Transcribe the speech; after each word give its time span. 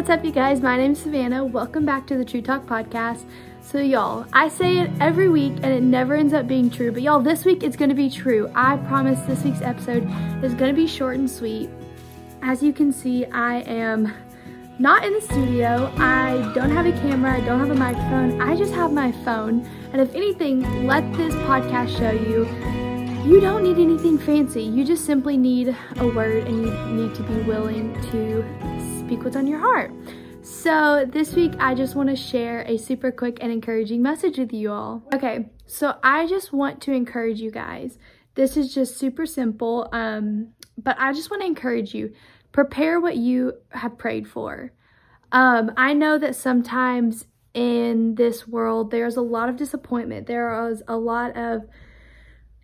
what's 0.00 0.08
up, 0.08 0.24
you 0.24 0.32
guys? 0.32 0.62
My 0.62 0.78
name's 0.78 0.98
Savannah. 0.98 1.44
Welcome 1.44 1.84
back 1.84 2.06
to 2.06 2.16
the 2.16 2.24
True 2.24 2.40
Talk 2.40 2.64
Podcast. 2.64 3.22
So, 3.60 3.80
y'all, 3.80 4.24
I 4.32 4.48
say 4.48 4.78
it 4.78 4.90
every 4.98 5.28
week 5.28 5.52
and 5.56 5.66
it 5.66 5.82
never 5.82 6.14
ends 6.14 6.32
up 6.32 6.48
being 6.48 6.70
true, 6.70 6.90
but 6.90 7.02
y'all, 7.02 7.20
this 7.20 7.44
week 7.44 7.62
it's 7.62 7.76
gonna 7.76 7.94
be 7.94 8.08
true. 8.08 8.50
I 8.54 8.78
promise 8.78 9.20
this 9.26 9.44
week's 9.44 9.60
episode 9.60 10.08
is 10.42 10.54
gonna 10.54 10.72
be 10.72 10.86
short 10.86 11.18
and 11.18 11.30
sweet. 11.30 11.68
As 12.40 12.62
you 12.62 12.72
can 12.72 12.94
see, 12.94 13.26
I 13.26 13.56
am 13.64 14.10
not 14.78 15.04
in 15.04 15.12
the 15.12 15.20
studio. 15.20 15.92
I 15.98 16.50
don't 16.54 16.70
have 16.70 16.86
a 16.86 16.92
camera, 16.92 17.36
I 17.36 17.40
don't 17.40 17.58
have 17.60 17.70
a 17.70 17.74
microphone, 17.74 18.40
I 18.40 18.56
just 18.56 18.72
have 18.72 18.94
my 18.94 19.12
phone. 19.22 19.68
And 19.92 20.00
if 20.00 20.14
anything, 20.14 20.86
let 20.86 21.02
this 21.12 21.34
podcast 21.34 21.98
show 21.98 22.10
you 22.10 22.89
you 23.24 23.38
don't 23.38 23.62
need 23.62 23.78
anything 23.78 24.18
fancy. 24.18 24.62
You 24.62 24.84
just 24.84 25.04
simply 25.04 25.36
need 25.36 25.76
a 25.96 26.06
word 26.06 26.46
and 26.46 26.64
you 26.64 26.72
need 26.86 27.14
to 27.14 27.22
be 27.22 27.42
willing 27.42 27.92
to 28.10 28.42
speak 28.98 29.22
what's 29.24 29.36
on 29.36 29.46
your 29.46 29.58
heart. 29.58 29.92
So, 30.42 31.04
this 31.06 31.34
week 31.34 31.52
I 31.58 31.74
just 31.74 31.94
want 31.94 32.08
to 32.08 32.16
share 32.16 32.62
a 32.62 32.78
super 32.78 33.12
quick 33.12 33.38
and 33.42 33.52
encouraging 33.52 34.00
message 34.00 34.38
with 34.38 34.54
you 34.54 34.72
all. 34.72 35.02
Okay, 35.12 35.50
so 35.66 35.96
I 36.02 36.26
just 36.26 36.52
want 36.52 36.80
to 36.82 36.92
encourage 36.92 37.40
you 37.40 37.50
guys. 37.50 37.98
This 38.36 38.56
is 38.56 38.72
just 38.72 38.96
super 38.96 39.26
simple, 39.26 39.88
um, 39.92 40.54
but 40.78 40.96
I 40.98 41.12
just 41.12 41.30
want 41.30 41.42
to 41.42 41.46
encourage 41.46 41.94
you 41.94 42.14
prepare 42.52 43.00
what 43.00 43.16
you 43.16 43.52
have 43.70 43.98
prayed 43.98 44.28
for. 44.28 44.72
Um, 45.30 45.72
I 45.76 45.92
know 45.92 46.18
that 46.18 46.36
sometimes 46.36 47.26
in 47.52 48.14
this 48.14 48.48
world 48.48 48.90
there's 48.90 49.16
a 49.16 49.22
lot 49.22 49.50
of 49.50 49.56
disappointment, 49.56 50.26
there 50.26 50.68
is 50.70 50.82
a 50.88 50.96
lot 50.96 51.36
of 51.36 51.64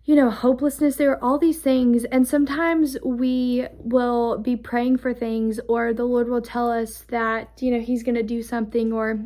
you 0.07 0.15
know, 0.15 0.29
hopelessness. 0.31 0.95
There 0.95 1.11
are 1.11 1.21
all 1.23 1.37
these 1.37 1.59
things. 1.59 2.05
And 2.05 2.25
sometimes 2.25 2.97
we 3.03 3.67
will 3.73 4.37
be 4.37 4.55
praying 4.55 4.97
for 4.97 5.13
things, 5.13 5.59
or 5.67 5.93
the 5.93 6.05
Lord 6.05 6.29
will 6.29 6.41
tell 6.41 6.71
us 6.71 7.03
that, 7.09 7.49
you 7.59 7.71
know, 7.71 7.81
He's 7.81 8.03
going 8.03 8.15
to 8.15 8.23
do 8.23 8.41
something, 8.41 8.93
or 8.93 9.19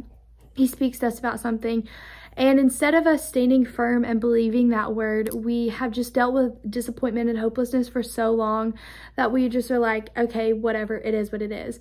He 0.56 0.66
speaks 0.66 0.98
to 1.00 1.08
us 1.08 1.20
about 1.20 1.40
something. 1.40 1.88
And 2.36 2.60
instead 2.60 2.96
of 2.96 3.06
us 3.06 3.28
standing 3.28 3.64
firm 3.64 4.04
and 4.04 4.20
believing 4.20 4.70
that 4.70 4.96
word, 4.96 5.30
we 5.36 5.70
have 5.70 5.92
just 5.92 6.16
dealt 6.16 6.34
with 6.34 6.72
disappointment 6.72 7.30
and 7.30 7.38
hopelessness 7.38 7.88
for 7.88 8.02
so 8.02 8.32
long 8.32 8.74
that 9.18 9.32
we 9.32 9.50
just 9.50 9.70
are 9.70 9.78
like, 9.78 10.10
okay, 10.18 10.52
whatever, 10.52 10.98
it 10.98 11.14
is 11.14 11.32
what 11.32 11.44
it 11.44 11.52
is. 11.52 11.80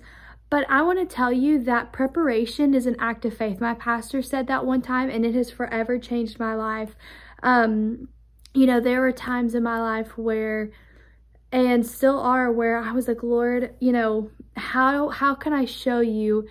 But 0.51 0.69
I 0.69 0.83
want 0.83 0.99
to 0.99 1.15
tell 1.15 1.31
you 1.31 1.57
that 1.63 1.91
preparation 1.91 2.75
is 2.75 2.85
an 2.85 2.97
act 2.99 3.25
of 3.25 3.35
faith. 3.35 3.59
My 3.59 3.73
pastor 3.73 4.21
said 4.21 4.45
that 4.45 4.63
one 4.63 4.83
time, 4.83 5.09
and 5.09 5.25
it 5.25 5.33
has 5.33 5.49
forever 5.49 5.97
changed 5.97 6.37
my 6.37 6.53
life. 6.53 6.95
Um, 7.41 8.09
you 8.53 8.65
know, 8.65 8.79
there 8.79 9.01
were 9.01 9.11
times 9.11 9.55
in 9.55 9.63
my 9.63 9.79
life 9.79 10.17
where 10.17 10.71
and 11.51 11.85
still 11.85 12.19
are 12.19 12.51
where 12.51 12.77
I 12.77 12.91
was 12.93 13.07
like, 13.07 13.23
Lord, 13.23 13.73
you 13.79 13.91
know, 13.91 14.31
how 14.55 15.09
how 15.09 15.35
can 15.35 15.53
I 15.53 15.65
show 15.65 15.99
you, 15.99 16.47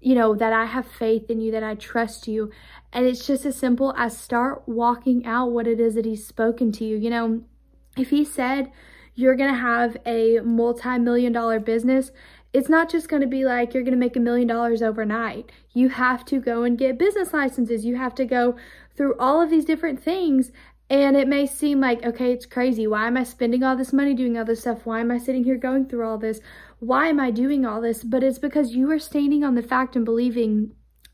you 0.00 0.14
know, 0.14 0.34
that 0.34 0.52
I 0.52 0.64
have 0.64 0.86
faith 0.86 1.30
in 1.30 1.40
you, 1.40 1.52
that 1.52 1.62
I 1.62 1.74
trust 1.74 2.26
you? 2.26 2.50
And 2.92 3.06
it's 3.06 3.26
just 3.26 3.44
as 3.44 3.56
simple 3.56 3.94
as 3.96 4.16
start 4.16 4.62
walking 4.66 5.26
out 5.26 5.52
what 5.52 5.66
it 5.66 5.78
is 5.78 5.94
that 5.94 6.06
he's 6.06 6.26
spoken 6.26 6.72
to 6.72 6.84
you. 6.84 6.96
You 6.96 7.10
know, 7.10 7.42
if 7.96 8.10
he 8.10 8.24
said 8.24 8.70
you're 9.14 9.36
going 9.36 9.52
to 9.52 9.58
have 9.58 9.96
a 10.06 10.40
multi-million 10.40 11.32
dollar 11.32 11.60
business, 11.60 12.10
it's 12.52 12.68
not 12.68 12.90
just 12.90 13.08
going 13.08 13.22
to 13.22 13.28
be 13.28 13.44
like 13.44 13.74
you're 13.74 13.82
going 13.82 13.92
to 13.92 13.98
make 13.98 14.16
a 14.16 14.20
million 14.20 14.48
dollars 14.48 14.82
overnight. 14.82 15.50
You 15.72 15.90
have 15.90 16.24
to 16.26 16.40
go 16.40 16.62
and 16.62 16.78
get 16.78 16.98
business 16.98 17.32
licenses. 17.32 17.84
You 17.84 17.96
have 17.96 18.14
to 18.16 18.24
go 18.24 18.56
through 18.96 19.16
all 19.18 19.42
of 19.42 19.50
these 19.50 19.64
different 19.64 20.02
things 20.02 20.50
and 20.90 21.16
it 21.16 21.28
may 21.28 21.46
seem 21.46 21.80
like, 21.80 22.04
okay, 22.04 22.32
it's 22.32 22.46
crazy. 22.46 22.88
Why 22.88 23.06
am 23.06 23.16
I 23.16 23.22
spending 23.22 23.62
all 23.62 23.76
this 23.76 23.92
money 23.92 24.12
doing 24.12 24.36
all 24.36 24.44
this 24.44 24.62
stuff? 24.62 24.84
Why 24.84 24.98
am 25.00 25.12
I 25.12 25.18
sitting 25.18 25.44
here 25.44 25.56
going 25.56 25.86
through 25.86 26.04
all 26.04 26.18
this? 26.18 26.40
Why 26.80 27.06
am 27.06 27.20
I 27.20 27.30
doing 27.30 27.64
all 27.64 27.80
this? 27.80 28.02
But 28.02 28.24
it's 28.24 28.40
because 28.40 28.72
you 28.72 28.90
are 28.90 28.98
standing 28.98 29.44
on 29.44 29.54
the 29.54 29.62
fact 29.62 29.94
and 29.94 30.04
believing 30.04 30.72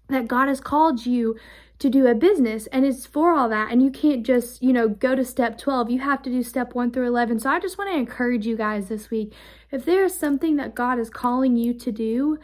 that 0.08 0.28
God 0.28 0.48
has 0.48 0.60
called 0.60 1.04
you 1.04 1.36
to 1.78 1.90
do 1.90 2.06
a 2.06 2.14
business 2.14 2.66
and 2.68 2.86
it's 2.86 3.04
for 3.04 3.34
all 3.34 3.50
that. 3.50 3.70
And 3.70 3.82
you 3.82 3.90
can't 3.90 4.24
just, 4.24 4.62
you 4.62 4.72
know, 4.72 4.88
go 4.88 5.14
to 5.14 5.24
step 5.24 5.58
12. 5.58 5.90
You 5.90 6.00
have 6.00 6.22
to 6.22 6.30
do 6.30 6.42
step 6.42 6.74
1 6.74 6.90
through 6.90 7.08
11. 7.08 7.40
So 7.40 7.50
I 7.50 7.60
just 7.60 7.76
want 7.76 7.90
to 7.90 7.98
encourage 7.98 8.46
you 8.46 8.56
guys 8.56 8.88
this 8.88 9.10
week. 9.10 9.34
If 9.70 9.84
there 9.84 10.04
is 10.04 10.18
something 10.18 10.56
that 10.56 10.74
God 10.74 10.98
is 10.98 11.10
calling 11.10 11.54
you 11.54 11.74
to 11.74 11.92
do, 11.92 12.38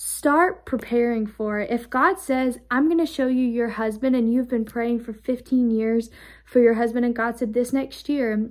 Start 0.00 0.64
preparing 0.64 1.26
for 1.26 1.58
it. 1.58 1.72
If 1.72 1.90
God 1.90 2.20
says, 2.20 2.60
I'm 2.70 2.86
going 2.86 3.04
to 3.04 3.12
show 3.12 3.26
you 3.26 3.44
your 3.44 3.70
husband, 3.70 4.14
and 4.14 4.32
you've 4.32 4.48
been 4.48 4.64
praying 4.64 5.00
for 5.00 5.12
15 5.12 5.72
years 5.72 6.08
for 6.44 6.60
your 6.60 6.74
husband, 6.74 7.04
and 7.04 7.16
God 7.16 7.36
said, 7.36 7.52
This 7.52 7.72
next 7.72 8.08
year, 8.08 8.48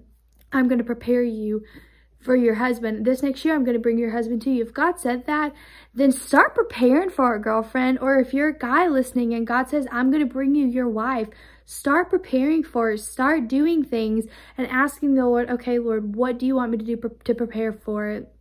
I'm 0.52 0.68
going 0.68 0.78
to 0.80 0.84
prepare 0.84 1.24
you 1.24 1.64
for 2.20 2.36
your 2.36 2.56
husband. 2.56 3.06
This 3.06 3.24
next 3.24 3.46
year, 3.46 3.56
I'm 3.56 3.64
going 3.64 3.78
to 3.78 3.82
bring 3.82 3.98
your 3.98 4.12
husband 4.12 4.42
to 4.42 4.52
you. 4.52 4.62
If 4.62 4.74
God 4.74 5.00
said 5.00 5.26
that, 5.28 5.54
then 5.94 6.12
start 6.12 6.54
preparing 6.54 7.10
for 7.10 7.38
it, 7.38 7.44
girlfriend. 7.44 8.00
Or 8.00 8.20
if 8.20 8.34
you're 8.34 8.50
a 8.50 8.58
guy 8.58 8.90
listening 8.90 9.34
and 9.34 9.48
God 9.48 9.70
says, 9.70 9.88
I'm 9.90 10.12
going 10.12 10.28
to 10.28 10.34
bring 10.34 10.54
you 10.54 10.68
your 10.68 10.90
wife, 10.90 11.30
start 11.64 12.10
preparing 12.10 12.62
for 12.62 12.92
it. 12.92 13.00
Start 13.00 13.48
doing 13.48 13.86
things 13.86 14.26
and 14.58 14.68
asking 14.68 15.16
the 15.16 15.26
Lord, 15.26 15.50
okay, 15.50 15.80
Lord, 15.80 16.14
what 16.14 16.40
do 16.40 16.46
you 16.46 16.56
want 16.56 16.72
me 16.72 16.78
to 16.78 16.84
do 16.84 16.98
to 17.24 17.34
prepare 17.34 17.72
for 17.72 18.10
it? 18.10 18.34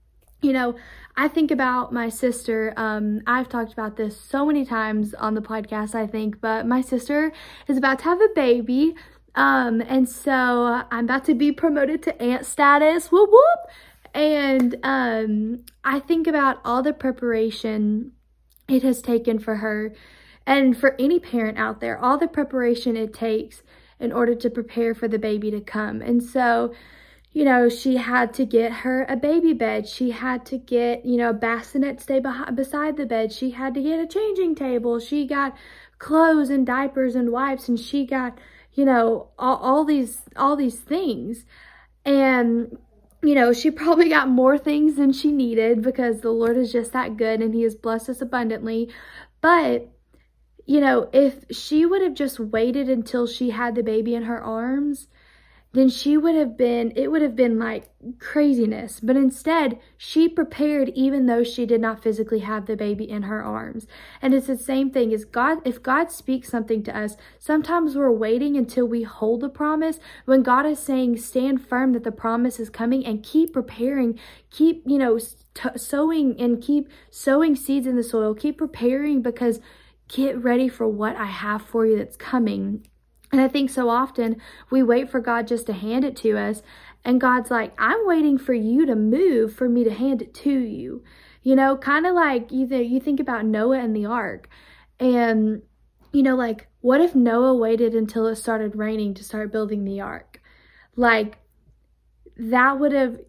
You 0.47 0.53
know, 0.53 0.77
I 1.17 1.27
think 1.27 1.51
about 1.51 1.93
my 1.93 2.09
sister. 2.09 2.73
Um, 2.77 3.21
I've 3.27 3.49
talked 3.49 3.73
about 3.73 3.97
this 3.97 4.17
so 4.19 4.47
many 4.47 4.65
times 4.65 5.12
on 5.12 5.34
the 5.34 5.41
podcast, 5.41 5.97
I 5.97 6.07
think, 6.07 6.41
but 6.41 6.69
my 6.69 6.83
sister 6.83 7.33
is 7.67 7.77
about 7.77 7.99
to 7.99 8.05
have 8.05 8.21
a 8.21 8.29
baby. 8.33 8.95
Um, 9.34 9.81
and 9.81 10.09
so 10.09 10.84
I'm 10.89 11.05
about 11.07 11.25
to 11.25 11.34
be 11.34 11.51
promoted 11.51 12.01
to 12.05 12.23
aunt 12.23 12.47
status. 12.47 13.11
Whoop 13.11 13.29
whoop. 13.33 13.61
And 14.15 14.77
um, 14.84 15.65
I 15.83 15.99
think 15.99 16.29
about 16.29 16.61
all 16.65 16.81
the 16.81 16.93
preparation 16.93 18.13
it 18.69 18.84
has 18.84 19.03
taken 19.03 19.41
for 19.41 19.57
her 19.57 19.97
and 20.47 20.78
for 20.78 20.95
any 20.97 21.19
parent 21.19 21.59
out 21.59 21.81
there, 21.81 21.99
all 21.99 22.19
the 22.19 22.28
preparation 22.28 22.97
it 22.97 23.13
takes 23.13 23.65
in 23.99 24.13
order 24.13 24.37
to 24.37 24.49
prepare 24.49 24.95
for 24.95 25.09
the 25.09 25.19
baby 25.19 25.51
to 25.51 25.61
come. 25.61 26.01
And 26.01 26.23
so 26.23 26.73
you 27.36 27.44
know, 27.44 27.69
she 27.69 27.98
had 27.98 28.32
to 28.32 28.47
get 28.47 28.72
her 28.72 29.04
a 29.10 29.14
baby 29.14 29.52
bed. 29.52 29.86
She 29.86 30.10
had 30.12 30.47
to 30.47 30.56
get, 30.56 31.04
you 31.04 31.19
know, 31.19 31.28
a 31.28 31.34
bassinet 31.34 32.00
stay 32.00 32.19
beside 32.54 32.97
the 32.97 33.04
bed. 33.04 33.30
She 33.30 33.50
had 33.50 33.74
to 33.74 33.82
get 33.82 34.00
a 34.00 34.06
changing 34.06 34.54
table. 34.54 34.98
She 34.98 35.26
got 35.26 35.54
clothes 35.98 36.48
and 36.48 36.66
diapers 36.66 37.14
and 37.14 37.30
wipes 37.30 37.69
and 37.69 37.78
she 37.78 38.06
got, 38.06 38.38
you 38.72 38.86
know, 38.86 39.28
all, 39.38 39.56
all 39.56 39.84
these, 39.84 40.22
all 40.34 40.56
these 40.56 40.78
things. 40.78 41.44
And, 42.06 42.78
you 43.22 43.34
know, 43.34 43.53
she 43.53 43.70
probably 43.82 44.08
got 44.08 44.30
more 44.30 44.56
things 44.56 44.97
than 44.97 45.12
she 45.12 45.30
needed 45.30 45.82
because 45.82 46.22
the 46.22 46.30
Lord 46.30 46.56
is 46.56 46.72
just 46.72 46.94
that 46.94 47.18
good 47.18 47.42
and 47.42 47.53
he 47.53 47.64
has 47.64 47.74
blessed 47.74 48.08
us 48.08 48.22
abundantly. 48.22 48.91
But, 49.42 49.91
you 50.64 50.80
know, 50.80 51.10
if 51.12 51.44
she 51.50 51.84
would 51.84 52.00
have 52.00 52.14
just 52.14 52.41
waited 52.41 52.88
until 52.88 53.26
she 53.26 53.50
had 53.50 53.74
the 53.74 53.82
baby 53.82 54.14
in 54.14 54.22
her 54.22 54.42
arms, 54.42 55.08
then 55.76 55.88
she 55.88 56.16
would 56.16 56.34
have 56.34 56.56
been, 56.56 56.92
it 56.97 57.10
would 57.10 57.22
have 57.22 57.37
been 57.37 57.59
like 57.59 57.88
craziness. 58.19 59.00
But 59.00 59.16
instead, 59.16 59.78
she 59.97 60.28
prepared 60.28 60.91
even 60.91 61.26
though 61.26 61.44
she 61.44 61.66
did 61.66 61.81
not 61.81 62.03
physically 62.03 62.41
have 62.41 62.66
the 62.66 62.76
baby 62.76 63.09
in 63.09 63.22
her 63.22 63.42
arms. 63.44 63.86
And 64.22 64.32
it's 64.32 64.47
the 64.47 64.56
same 64.56 64.91
thing 64.91 65.12
as 65.12 65.25
God, 65.25 65.59
if 65.65 65.82
God 65.82 66.10
speaks 66.10 66.48
something 66.48 66.82
to 66.84 66.97
us, 66.97 67.16
sometimes 67.38 67.97
we're 67.97 68.10
waiting 68.10 68.56
until 68.56 68.86
we 68.86 69.03
hold 69.03 69.41
the 69.41 69.48
promise 69.48 69.98
when 70.25 70.42
God 70.42 70.66
is 70.66 70.78
saying, 70.78 71.19
stand 71.19 71.66
firm 71.66 71.92
that 71.92 72.04
the 72.04 72.12
promise 72.12 72.59
is 72.59 72.70
coming 72.70 73.04
and 73.04 73.22
keep 73.22 73.53
preparing, 73.53 74.19
keep, 74.50 74.82
you 74.86 74.98
know, 74.98 75.19
t- 75.19 75.69
sowing 75.76 76.41
and 76.41 76.62
keep 76.62 76.88
sowing 77.10 77.56
seeds 77.56 77.86
in 77.86 77.97
the 77.97 78.03
soil, 78.03 78.34
keep 78.34 78.59
preparing 78.59 79.20
because 79.20 79.60
get 80.09 80.42
ready 80.42 80.69
for 80.69 80.86
what 80.86 81.16
I 81.16 81.26
have 81.26 81.62
for 81.62 81.84
you 81.84 81.97
that's 81.98 82.16
coming. 82.16 82.86
And 83.32 83.41
I 83.41 83.48
think 83.48 83.70
so 83.70 83.88
often 83.88 84.41
we 84.70 84.82
wait 84.82 85.10
for 85.10 85.20
God 85.20 85.47
just 85.47 85.66
to 85.66 85.72
hand 85.72 86.04
it 86.04 86.16
to 86.19 86.38
us. 86.38 86.62
And 87.04 87.20
God's 87.20 87.50
like, 87.50 87.72
I'm 87.78 88.06
waiting 88.06 88.39
for 88.39 88.54
you 88.54 88.86
to 88.86 88.95
move 88.97 89.54
for 89.54 89.68
me 89.68 89.84
to 89.84 89.92
hand 89.92 90.22
it 90.22 90.34
to 90.34 90.51
you. 90.51 91.03
You 91.42 91.54
know, 91.54 91.77
kind 91.77 92.06
of 92.06 92.15
like 92.15 92.51
you, 92.51 92.66
th- 92.66 92.91
you 92.91 93.01
think 93.01 93.21
about 93.21 93.45
Noah 93.45 93.78
and 93.78 93.95
the 93.95 94.06
ark. 94.06 94.48
And, 94.98 95.62
you 96.12 96.22
know, 96.22 96.34
like, 96.34 96.68
what 96.80 97.01
if 97.01 97.15
Noah 97.15 97.54
waited 97.54 97.95
until 97.95 98.27
it 98.27 98.36
started 98.36 98.77
raining 98.77 99.15
to 99.15 99.24
start 99.24 99.53
building 99.53 99.84
the 99.84 100.01
ark? 100.01 100.41
Like, 100.97 101.39
that 102.36 102.78
would 102.78 102.92
have 102.92 103.21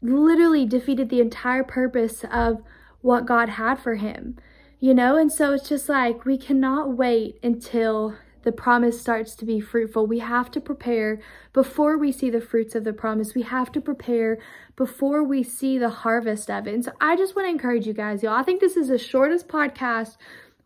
literally 0.00 0.66
defeated 0.66 1.08
the 1.08 1.20
entire 1.20 1.64
purpose 1.64 2.24
of 2.30 2.62
what 3.00 3.26
God 3.26 3.50
had 3.50 3.76
for 3.76 3.94
him, 3.96 4.38
you 4.80 4.94
know? 4.94 5.16
And 5.16 5.32
so 5.32 5.52
it's 5.52 5.68
just 5.68 5.88
like, 5.88 6.24
we 6.24 6.36
cannot 6.36 6.96
wait 6.96 7.38
until 7.42 8.16
the 8.42 8.52
promise 8.52 9.00
starts 9.00 9.34
to 9.36 9.44
be 9.44 9.60
fruitful. 9.60 10.06
We 10.06 10.18
have 10.18 10.50
to 10.52 10.60
prepare 10.60 11.20
before 11.52 11.96
we 11.96 12.12
see 12.12 12.30
the 12.30 12.40
fruits 12.40 12.74
of 12.74 12.84
the 12.84 12.92
promise. 12.92 13.34
We 13.34 13.42
have 13.42 13.72
to 13.72 13.80
prepare 13.80 14.38
before 14.76 15.22
we 15.22 15.42
see 15.42 15.78
the 15.78 15.90
harvest 15.90 16.50
of 16.50 16.66
it. 16.66 16.74
And 16.74 16.84
so 16.84 16.92
I 17.00 17.16
just 17.16 17.36
want 17.36 17.46
to 17.46 17.50
encourage 17.50 17.86
you 17.86 17.92
guys, 17.92 18.22
y'all. 18.22 18.34
I 18.34 18.42
think 18.42 18.60
this 18.60 18.76
is 18.76 18.88
the 18.88 18.98
shortest 18.98 19.48
podcast 19.48 20.16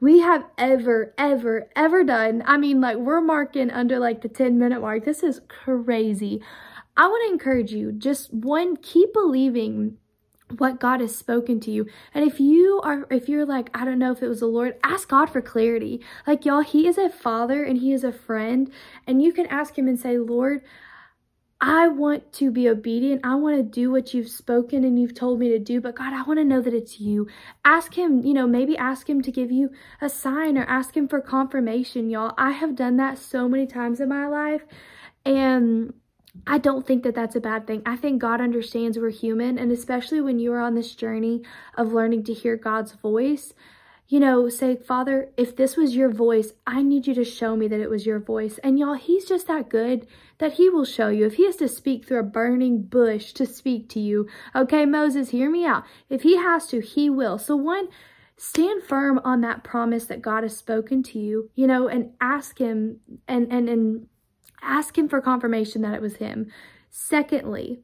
we 0.00 0.20
have 0.20 0.44
ever, 0.58 1.14
ever, 1.16 1.68
ever 1.74 2.04
done. 2.04 2.42
I 2.46 2.56
mean, 2.56 2.80
like, 2.80 2.96
we're 2.96 3.20
marking 3.20 3.70
under 3.70 3.98
like 3.98 4.22
the 4.22 4.28
10 4.28 4.58
minute 4.58 4.80
mark. 4.80 5.04
This 5.04 5.22
is 5.22 5.40
crazy. 5.48 6.42
I 6.96 7.08
want 7.08 7.26
to 7.26 7.32
encourage 7.32 7.72
you 7.72 7.92
just 7.92 8.32
one, 8.32 8.76
keep 8.76 9.12
believing 9.12 9.98
what 10.58 10.78
God 10.78 11.00
has 11.00 11.14
spoken 11.14 11.58
to 11.60 11.70
you. 11.70 11.86
And 12.14 12.24
if 12.24 12.38
you 12.38 12.80
are, 12.84 13.06
if 13.10 13.28
you're 13.28 13.46
like, 13.46 13.70
I 13.74 13.84
don't 13.84 13.98
know 13.98 14.12
if 14.12 14.22
it 14.22 14.28
was 14.28 14.40
the 14.40 14.46
Lord, 14.46 14.76
ask 14.82 15.08
God 15.08 15.26
for 15.26 15.42
clarity. 15.42 16.00
Like, 16.26 16.44
y'all, 16.44 16.62
He 16.62 16.86
is 16.86 16.98
a 16.98 17.08
father 17.08 17.64
and 17.64 17.78
He 17.78 17.92
is 17.92 18.04
a 18.04 18.12
friend. 18.12 18.70
And 19.06 19.20
you 19.20 19.32
can 19.32 19.46
ask 19.46 19.76
Him 19.76 19.88
and 19.88 19.98
say, 19.98 20.18
Lord, 20.18 20.62
I 21.60 21.88
want 21.88 22.32
to 22.34 22.50
be 22.50 22.68
obedient. 22.68 23.22
I 23.24 23.34
want 23.36 23.56
to 23.56 23.62
do 23.62 23.90
what 23.90 24.12
you've 24.12 24.28
spoken 24.28 24.84
and 24.84 25.00
you've 25.00 25.14
told 25.14 25.40
me 25.40 25.48
to 25.48 25.58
do, 25.58 25.80
but 25.80 25.96
God, 25.96 26.12
I 26.12 26.22
want 26.22 26.38
to 26.38 26.44
know 26.44 26.60
that 26.60 26.74
it's 26.74 27.00
you. 27.00 27.28
Ask 27.64 27.94
Him, 27.94 28.22
you 28.24 28.34
know, 28.34 28.46
maybe 28.46 28.76
ask 28.76 29.08
Him 29.08 29.22
to 29.22 29.32
give 29.32 29.50
you 29.50 29.70
a 30.00 30.10
sign 30.10 30.58
or 30.58 30.64
ask 30.64 30.94
Him 30.94 31.08
for 31.08 31.20
confirmation, 31.20 32.10
y'all. 32.10 32.34
I 32.36 32.50
have 32.50 32.76
done 32.76 32.98
that 32.98 33.18
so 33.18 33.48
many 33.48 33.66
times 33.66 34.00
in 34.00 34.08
my 34.10 34.28
life. 34.28 34.62
And 35.24 35.94
I 36.46 36.58
don't 36.58 36.86
think 36.86 37.02
that 37.04 37.14
that's 37.14 37.36
a 37.36 37.40
bad 37.40 37.66
thing. 37.66 37.82
I 37.86 37.96
think 37.96 38.20
God 38.20 38.40
understands 38.40 38.98
we're 38.98 39.10
human, 39.10 39.58
and 39.58 39.70
especially 39.70 40.20
when 40.20 40.38
you 40.38 40.52
are 40.52 40.60
on 40.60 40.74
this 40.74 40.94
journey 40.94 41.42
of 41.76 41.92
learning 41.92 42.24
to 42.24 42.32
hear 42.32 42.56
God's 42.56 42.92
voice, 42.92 43.52
you 44.08 44.20
know, 44.20 44.48
say, 44.48 44.76
Father, 44.76 45.30
if 45.36 45.56
this 45.56 45.76
was 45.76 45.96
your 45.96 46.10
voice, 46.10 46.52
I 46.66 46.82
need 46.82 47.06
you 47.08 47.14
to 47.14 47.24
show 47.24 47.56
me 47.56 47.66
that 47.68 47.80
it 47.80 47.90
was 47.90 48.06
your 48.06 48.20
voice. 48.20 48.58
And 48.58 48.78
y'all, 48.78 48.94
He's 48.94 49.24
just 49.24 49.48
that 49.48 49.68
good 49.68 50.06
that 50.38 50.54
He 50.54 50.68
will 50.68 50.84
show 50.84 51.08
you. 51.08 51.26
If 51.26 51.34
He 51.34 51.46
has 51.46 51.56
to 51.56 51.68
speak 51.68 52.06
through 52.06 52.20
a 52.20 52.24
burning 52.24 52.82
bush 52.82 53.32
to 53.32 53.46
speak 53.46 53.88
to 53.90 54.00
you, 54.00 54.28
okay, 54.54 54.86
Moses, 54.86 55.30
hear 55.30 55.50
me 55.50 55.64
out. 55.66 55.84
If 56.08 56.22
He 56.22 56.36
has 56.36 56.68
to, 56.68 56.80
He 56.80 57.10
will. 57.10 57.38
So, 57.38 57.56
one, 57.56 57.88
stand 58.36 58.84
firm 58.84 59.20
on 59.24 59.40
that 59.40 59.64
promise 59.64 60.04
that 60.06 60.22
God 60.22 60.44
has 60.44 60.56
spoken 60.56 61.02
to 61.04 61.18
you, 61.18 61.50
you 61.56 61.66
know, 61.66 61.88
and 61.88 62.12
ask 62.20 62.58
Him 62.58 63.00
and, 63.26 63.52
and, 63.52 63.68
and, 63.68 64.06
Ask 64.62 64.96
him 64.96 65.08
for 65.08 65.20
confirmation 65.20 65.82
that 65.82 65.94
it 65.94 66.02
was 66.02 66.16
him. 66.16 66.50
Secondly, 66.90 67.80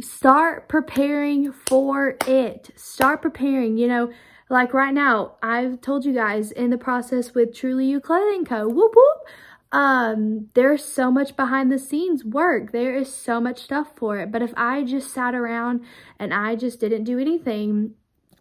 start 0.00 0.68
preparing 0.68 1.52
for 1.52 2.16
it. 2.26 2.70
Start 2.76 3.22
preparing, 3.22 3.76
you 3.76 3.86
know, 3.86 4.10
like 4.50 4.74
right 4.74 4.92
now, 4.92 5.36
I've 5.42 5.80
told 5.80 6.04
you 6.04 6.12
guys 6.12 6.52
in 6.52 6.70
the 6.70 6.78
process 6.78 7.34
with 7.34 7.54
Truly 7.54 7.86
You 7.86 8.00
Clothing 8.00 8.44
Co. 8.44 8.68
Whoop 8.68 8.92
whoop. 8.94 9.26
Um, 9.72 10.50
there's 10.54 10.84
so 10.84 11.10
much 11.10 11.34
behind 11.34 11.72
the 11.72 11.78
scenes 11.78 12.24
work. 12.24 12.70
There 12.70 12.94
is 12.94 13.12
so 13.12 13.40
much 13.40 13.58
stuff 13.58 13.92
for 13.96 14.18
it. 14.18 14.30
But 14.30 14.42
if 14.42 14.52
I 14.56 14.84
just 14.84 15.12
sat 15.12 15.34
around 15.34 15.80
and 16.18 16.32
I 16.32 16.54
just 16.54 16.78
didn't 16.78 17.04
do 17.04 17.18
anything, 17.18 17.94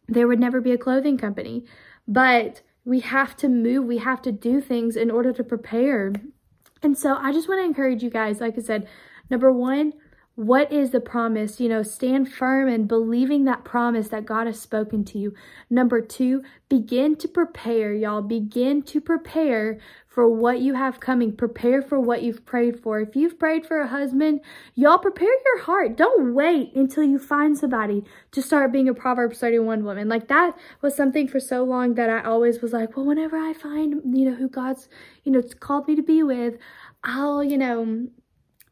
there 0.08 0.28
would 0.28 0.40
never 0.40 0.62
be 0.62 0.72
a 0.72 0.78
clothing 0.78 1.18
company. 1.18 1.66
But 2.08 2.62
we 2.86 3.00
have 3.00 3.36
to 3.38 3.48
move, 3.48 3.86
we 3.86 3.98
have 4.00 4.22
to 4.24 4.32
do 4.32 4.62
things 4.62 4.96
in 4.96 5.10
order 5.10 5.34
to 5.34 5.44
prepare. 5.44 6.14
And 6.84 6.98
so 6.98 7.16
I 7.16 7.32
just 7.32 7.48
want 7.48 7.62
to 7.62 7.66
encourage 7.66 8.04
you 8.04 8.10
guys, 8.10 8.42
like 8.42 8.58
I 8.58 8.62
said, 8.62 8.88
number 9.30 9.52
one, 9.52 9.94
what 10.36 10.72
is 10.72 10.90
the 10.90 11.00
promise? 11.00 11.60
You 11.60 11.70
know, 11.70 11.84
stand 11.84 12.32
firm 12.32 12.68
and 12.68 12.88
believing 12.88 13.44
that 13.46 13.64
promise 13.64 14.08
that 14.08 14.26
God 14.26 14.48
has 14.48 14.60
spoken 14.60 15.06
to 15.06 15.20
you. 15.20 15.34
Number 15.70 16.02
two, 16.02 16.42
begin 16.70 17.16
to 17.18 17.28
prepare, 17.28 17.94
y'all. 17.94 18.24
Begin 18.24 18.82
to 18.84 19.00
prepare 19.00 19.80
for 20.08 20.28
what 20.28 20.60
you 20.60 20.74
have 20.74 21.00
coming. 21.00 21.36
Prepare 21.36 21.84
for 21.84 22.00
what 22.00 22.24
you've 22.24 22.48
prayed 22.48 22.80
for. 22.80 23.00
If 23.00 23.16
you've 23.16 23.38
prayed 23.38 23.68
for 23.68 23.80
a 23.80 23.88
husband, 23.88 24.42
y'all 24.74 24.98
prepare 24.98 25.30
your 25.46 25.62
heart. 25.62 25.96
Don't 25.96 26.34
wait 26.34 26.74
until 26.76 27.04
you 27.04 27.20
find 27.20 27.56
somebody 27.56 28.04
to 28.32 28.42
start 28.42 28.72
being 28.72 28.90
a 28.90 28.94
Proverbs 28.96 29.38
31 29.38 29.84
woman. 29.84 30.10
Like 30.10 30.30
that 30.30 30.58
was 30.82 30.96
something 30.96 31.28
for 31.28 31.40
so 31.40 31.64
long 31.64 31.94
that 31.94 32.10
I 32.10 32.24
always 32.24 32.60
was 32.60 32.74
like, 32.74 32.98
well, 32.98 33.06
whenever 33.06 33.38
I 33.38 33.54
find, 33.54 34.02
you 34.18 34.30
know, 34.30 34.36
who 34.36 34.50
God's, 34.50 34.90
you 35.24 35.32
know, 35.32 35.44
called 35.60 35.88
me 35.88 35.96
to 35.96 36.04
be 36.04 36.24
with, 36.24 36.58
I'll, 37.04 37.44
you 37.44 37.58
know, 37.58 38.08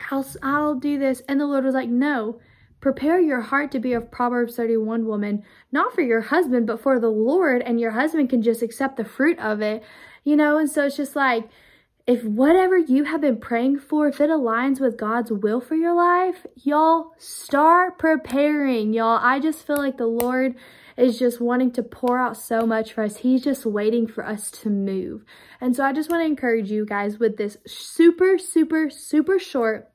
I'll, 0.09 0.25
I'll 0.41 0.75
do 0.75 0.97
this. 0.97 1.21
And 1.27 1.39
the 1.39 1.45
Lord 1.45 1.63
was 1.63 1.73
like, 1.73 1.89
no, 1.89 2.39
prepare 2.79 3.19
your 3.19 3.41
heart 3.41 3.71
to 3.71 3.79
be 3.79 3.93
a 3.93 4.01
Proverbs 4.01 4.55
31 4.55 5.05
woman, 5.05 5.43
not 5.71 5.93
for 5.93 6.01
your 6.01 6.21
husband, 6.21 6.67
but 6.67 6.81
for 6.81 6.99
the 6.99 7.09
Lord. 7.09 7.61
And 7.61 7.79
your 7.79 7.91
husband 7.91 8.29
can 8.29 8.41
just 8.41 8.61
accept 8.61 8.97
the 8.97 9.05
fruit 9.05 9.39
of 9.39 9.61
it, 9.61 9.83
you 10.23 10.35
know? 10.35 10.57
And 10.57 10.69
so 10.69 10.85
it's 10.85 10.97
just 10.97 11.15
like, 11.15 11.49
if 12.07 12.23
whatever 12.23 12.77
you 12.77 13.03
have 13.03 13.21
been 13.21 13.37
praying 13.37 13.79
for, 13.79 14.07
if 14.07 14.19
it 14.19 14.29
aligns 14.29 14.79
with 14.79 14.97
God's 14.97 15.31
will 15.31 15.61
for 15.61 15.75
your 15.75 15.93
life, 15.93 16.45
y'all 16.55 17.11
start 17.17 17.99
preparing, 17.99 18.93
y'all. 18.93 19.19
I 19.21 19.39
just 19.39 19.65
feel 19.65 19.77
like 19.77 19.97
the 19.97 20.07
Lord 20.07 20.55
is 20.97 21.19
just 21.19 21.39
wanting 21.39 21.71
to 21.71 21.83
pour 21.83 22.19
out 22.19 22.37
so 22.37 22.65
much 22.65 22.93
for 22.93 23.03
us. 23.03 23.17
He's 23.17 23.43
just 23.43 23.65
waiting 23.65 24.07
for 24.07 24.25
us 24.25 24.51
to 24.51 24.69
move. 24.69 25.23
And 25.59 25.75
so 25.75 25.83
I 25.83 25.93
just 25.93 26.09
want 26.09 26.21
to 26.21 26.25
encourage 26.25 26.71
you 26.71 26.85
guys 26.85 27.19
with 27.19 27.37
this 27.37 27.57
super, 27.65 28.37
super, 28.37 28.89
super 28.89 29.39
short 29.39 29.90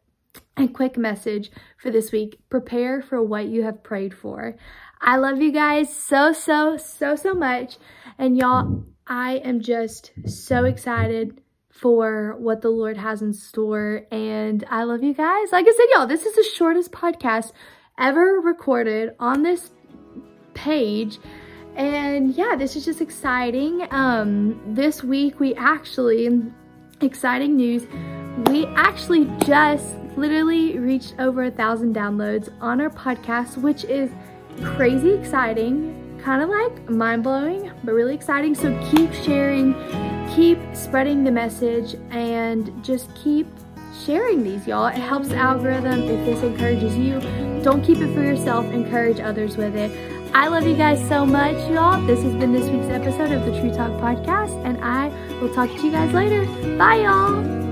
and 0.56 0.74
quick 0.74 0.96
message 0.96 1.50
for 1.78 1.90
this 1.90 2.12
week. 2.12 2.38
Prepare 2.48 3.02
for 3.02 3.22
what 3.22 3.46
you 3.46 3.62
have 3.62 3.82
prayed 3.82 4.14
for. 4.14 4.56
I 5.00 5.16
love 5.16 5.40
you 5.40 5.52
guys 5.52 5.94
so, 5.94 6.32
so, 6.32 6.76
so, 6.76 7.16
so 7.16 7.34
much. 7.34 7.76
And 8.18 8.36
y'all, 8.36 8.84
I 9.06 9.36
am 9.36 9.60
just 9.60 10.12
so 10.26 10.64
excited 10.64 11.40
for 11.70 12.34
what 12.38 12.62
the 12.62 12.70
Lord 12.70 12.96
has 12.96 13.22
in 13.22 13.32
store. 13.32 14.06
And 14.10 14.64
I 14.70 14.84
love 14.84 15.02
you 15.02 15.12
guys. 15.12 15.52
Like 15.52 15.66
I 15.68 15.72
said, 15.72 15.86
y'all, 15.92 16.06
this 16.06 16.24
is 16.24 16.34
the 16.34 16.44
shortest 16.56 16.92
podcast 16.92 17.52
ever 17.98 18.40
recorded 18.40 19.14
on 19.20 19.42
this 19.42 19.70
page. 20.54 21.18
And 21.76 22.34
yeah, 22.34 22.56
this 22.56 22.74
is 22.74 22.86
just 22.86 23.02
exciting. 23.02 23.86
Um, 23.90 24.60
this 24.74 25.04
week 25.04 25.38
we 25.38 25.54
actually, 25.56 26.42
exciting 27.02 27.56
news, 27.56 27.86
we 28.50 28.64
actually 28.66 29.26
just 29.44 29.94
literally 30.16 30.78
reached 30.78 31.14
over 31.18 31.44
a 31.44 31.50
thousand 31.50 31.94
downloads 31.94 32.48
on 32.60 32.80
our 32.80 32.90
podcast, 32.90 33.56
which 33.56 33.84
is 33.84 34.10
crazy 34.62 35.10
exciting, 35.10 36.20
kind 36.22 36.42
of 36.42 36.48
like 36.48 36.88
mind 36.88 37.22
blowing, 37.22 37.70
but 37.84 37.92
really 37.92 38.14
exciting. 38.14 38.54
So 38.54 38.76
keep 38.90 39.12
sharing, 39.12 39.74
keep 40.34 40.58
spreading 40.74 41.24
the 41.24 41.30
message, 41.30 41.94
and 42.10 42.84
just 42.84 43.14
keep 43.14 43.46
sharing 44.04 44.42
these, 44.42 44.66
y'all. 44.66 44.86
It 44.86 44.94
helps 44.94 45.28
the 45.28 45.36
algorithm. 45.36 46.02
If 46.02 46.26
this 46.26 46.42
encourages 46.42 46.96
you, 46.96 47.20
don't 47.62 47.84
keep 47.84 47.98
it 47.98 48.12
for 48.14 48.22
yourself, 48.22 48.64
encourage 48.66 49.20
others 49.20 49.56
with 49.56 49.76
it. 49.76 49.90
I 50.34 50.48
love 50.48 50.66
you 50.66 50.76
guys 50.76 51.06
so 51.08 51.24
much, 51.24 51.56
y'all. 51.70 52.04
This 52.06 52.22
has 52.22 52.34
been 52.34 52.52
this 52.52 52.68
week's 52.68 52.88
episode 52.88 53.32
of 53.32 53.46
the 53.46 53.58
True 53.58 53.70
Talk 53.70 53.90
Podcast, 53.92 54.64
and 54.66 54.78
I 54.84 55.08
will 55.40 55.52
talk 55.54 55.70
to 55.70 55.82
you 55.82 55.90
guys 55.90 56.12
later. 56.12 56.44
Bye, 56.76 57.02
y'all. 57.02 57.65